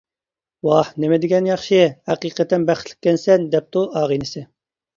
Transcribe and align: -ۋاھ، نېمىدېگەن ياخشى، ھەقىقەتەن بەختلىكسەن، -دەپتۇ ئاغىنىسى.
-ۋاھ، 0.67 0.87
نېمىدېگەن 1.03 1.49
ياخشى، 1.49 1.83
ھەقىقەتەن 2.13 2.67
بەختلىكسەن، 2.73 3.47
-دەپتۇ 3.53 3.87
ئاغىنىسى. 4.01 4.47